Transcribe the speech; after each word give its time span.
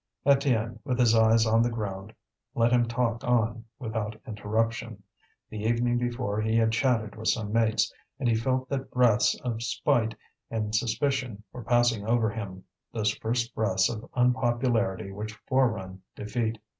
Étienne 0.25 0.79
with 0.83 0.97
his 0.97 1.13
eyes 1.13 1.45
on 1.45 1.61
the 1.61 1.69
ground 1.69 2.11
let 2.55 2.71
him 2.71 2.87
talk 2.87 3.23
on 3.23 3.63
without 3.77 4.19
interruption. 4.25 5.03
The 5.51 5.59
evening 5.61 5.99
before 5.99 6.41
he 6.41 6.57
had 6.57 6.71
chatted 6.71 7.15
with 7.15 7.27
some 7.27 7.53
mates, 7.53 7.93
and 8.17 8.27
he 8.27 8.33
felt 8.33 8.67
that 8.69 8.89
breaths 8.89 9.39
of 9.41 9.61
spite 9.61 10.15
and 10.49 10.73
suspicion 10.73 11.43
were 11.51 11.63
passing 11.63 12.03
over 12.07 12.31
him, 12.31 12.63
those 12.91 13.13
first 13.13 13.53
breaths 13.53 13.91
of 13.91 14.09
unpopularity 14.15 15.11
which 15.11 15.37
forerun 15.47 15.99
defeat. 16.15 16.57